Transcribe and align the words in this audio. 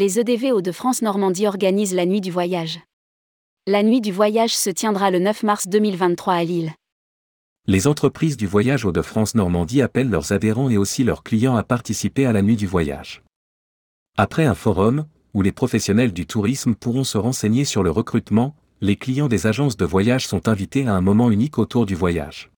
Les 0.00 0.20
EDV 0.20 0.52
Hauts-de-France 0.52 1.02
Normandie 1.02 1.48
organisent 1.48 1.92
la 1.92 2.06
nuit 2.06 2.20
du 2.20 2.30
voyage. 2.30 2.78
La 3.66 3.82
nuit 3.82 4.00
du 4.00 4.12
voyage 4.12 4.56
se 4.56 4.70
tiendra 4.70 5.10
le 5.10 5.18
9 5.18 5.42
mars 5.42 5.66
2023 5.66 6.34
à 6.34 6.44
Lille. 6.44 6.70
Les 7.66 7.88
entreprises 7.88 8.36
du 8.36 8.46
voyage 8.46 8.84
Hauts-de-France 8.84 9.34
Normandie 9.34 9.82
appellent 9.82 10.08
leurs 10.08 10.30
adhérents 10.30 10.70
et 10.70 10.76
aussi 10.76 11.02
leurs 11.02 11.24
clients 11.24 11.56
à 11.56 11.64
participer 11.64 12.26
à 12.26 12.32
la 12.32 12.42
nuit 12.42 12.54
du 12.54 12.68
voyage. 12.68 13.24
Après 14.16 14.44
un 14.44 14.54
forum, 14.54 15.04
où 15.34 15.42
les 15.42 15.50
professionnels 15.50 16.12
du 16.12 16.28
tourisme 16.28 16.76
pourront 16.76 17.02
se 17.02 17.18
renseigner 17.18 17.64
sur 17.64 17.82
le 17.82 17.90
recrutement, 17.90 18.54
les 18.80 18.94
clients 18.94 19.26
des 19.26 19.48
agences 19.48 19.76
de 19.76 19.84
voyage 19.84 20.28
sont 20.28 20.46
invités 20.46 20.86
à 20.86 20.94
un 20.94 21.00
moment 21.00 21.28
unique 21.32 21.58
autour 21.58 21.86
du 21.86 21.96
voyage. 21.96 22.52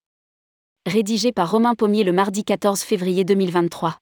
Rédigé 0.85 1.31
par 1.31 1.49
Romain 1.49 1.73
Pommier 1.73 2.03
le 2.03 2.13
mardi 2.13 2.43
14 2.43 2.81
février 2.81 3.23
2023. 3.23 3.97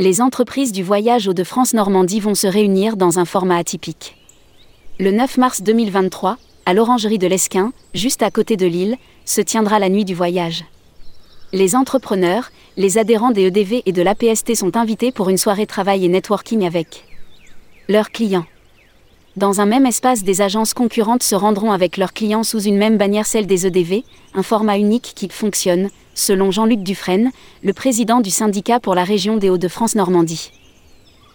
Les 0.00 0.20
entreprises 0.20 0.70
du 0.70 0.84
voyage 0.84 1.26
Hauts 1.26 1.34
de 1.34 1.42
France 1.42 1.74
Normandie 1.74 2.20
vont 2.20 2.36
se 2.36 2.46
réunir 2.46 2.96
dans 2.96 3.18
un 3.18 3.24
format 3.24 3.56
atypique. 3.56 4.14
Le 5.00 5.10
9 5.10 5.38
mars 5.38 5.60
2023, 5.60 6.38
à 6.66 6.72
l'Orangerie 6.72 7.18
de 7.18 7.26
l'Esquin, 7.26 7.72
juste 7.94 8.22
à 8.22 8.30
côté 8.30 8.56
de 8.56 8.64
Lille, 8.64 8.96
se 9.24 9.40
tiendra 9.40 9.80
la 9.80 9.88
nuit 9.88 10.04
du 10.04 10.14
voyage. 10.14 10.64
Les 11.52 11.74
entrepreneurs, 11.74 12.52
les 12.76 12.96
adhérents 12.96 13.32
des 13.32 13.46
EDV 13.46 13.82
et 13.86 13.92
de 13.92 14.02
l'APST 14.02 14.54
sont 14.54 14.76
invités 14.76 15.10
pour 15.10 15.30
une 15.30 15.36
soirée 15.36 15.66
travail 15.66 16.04
et 16.04 16.08
networking 16.08 16.64
avec 16.64 17.04
leurs 17.88 18.12
clients. 18.12 18.46
Dans 19.36 19.60
un 19.60 19.66
même 19.66 19.84
espace, 19.84 20.22
des 20.22 20.42
agences 20.42 20.74
concurrentes 20.74 21.24
se 21.24 21.34
rendront 21.34 21.72
avec 21.72 21.96
leurs 21.96 22.12
clients 22.12 22.44
sous 22.44 22.60
une 22.60 22.78
même 22.78 22.98
bannière, 22.98 23.26
celle 23.26 23.48
des 23.48 23.66
EDV, 23.66 24.04
un 24.34 24.44
format 24.44 24.78
unique 24.78 25.12
qui 25.16 25.28
fonctionne, 25.28 25.90
selon 26.18 26.50
Jean-Luc 26.50 26.82
Dufresne, 26.82 27.30
le 27.62 27.72
président 27.72 28.20
du 28.20 28.30
syndicat 28.30 28.80
pour 28.80 28.94
la 28.94 29.04
région 29.04 29.36
des 29.36 29.50
Hauts-de-France 29.50 29.94
Normandie. 29.94 30.50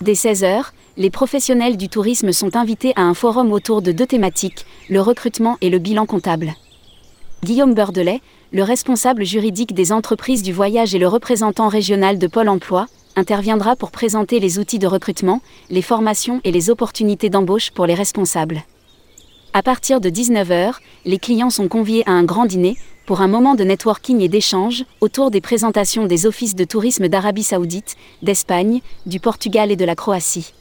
Dès 0.02 0.14
16h, 0.14 0.66
les 0.98 1.10
professionnels 1.10 1.78
du 1.78 1.90
tourisme 1.90 2.32
sont 2.32 2.56
invités 2.56 2.94
à 2.96 3.02
un 3.02 3.14
forum 3.14 3.52
autour 3.52 3.82
de 3.82 3.92
deux 3.92 4.06
thématiques, 4.06 4.66
le 4.90 5.02
recrutement 5.02 5.58
et 5.62 5.70
le 5.70 5.80
bilan 5.80 6.06
comptable. 6.06 6.54
Guillaume 7.44 7.74
Beurdelet, 7.74 8.22
le 8.52 8.64
responsable 8.64 9.26
juridique 9.26 9.74
des 9.74 9.92
entreprises 9.92 10.44
du 10.44 10.54
voyage 10.54 10.94
et 10.94 11.00
le 11.00 11.08
représentant 11.08 11.68
régional 11.68 12.20
de 12.20 12.28
Pôle 12.28 12.50
Emploi, 12.50 12.88
interviendra 13.16 13.76
pour 13.76 13.92
présenter 13.92 14.40
les 14.40 14.60
outils 14.60 14.80
de 14.80 14.88
recrutement, 14.88 15.42
les 15.70 15.82
formations 15.82 16.42
et 16.44 16.52
les 16.52 16.70
opportunités 16.70 17.30
d'embauche 17.30 17.72
pour 17.72 17.86
les 17.86 17.96
responsables. 17.96 18.64
À 19.56 19.62
partir 19.62 20.02
de 20.02 20.10
19h, 20.10 20.78
les 21.06 21.20
clients 21.20 21.52
sont 21.52 21.68
conviés 21.68 22.02
à 22.08 22.12
un 22.12 22.24
grand 22.24 22.48
dîner, 22.48 22.76
pour 23.06 23.22
un 23.22 23.28
moment 23.28 23.54
de 23.54 23.64
networking 23.64 24.20
et 24.22 24.28
d'échange, 24.28 24.84
autour 25.00 25.30
des 25.30 25.42
présentations 25.42 26.08
des 26.08 26.26
offices 26.26 26.56
de 26.56 26.64
tourisme 26.64 27.08
d'Arabie 27.08 27.44
saoudite, 27.44 27.96
d'Espagne, 28.24 28.82
du 29.06 29.20
Portugal 29.20 29.70
et 29.70 29.76
de 29.76 29.86
la 29.86 29.96
Croatie. 29.96 30.56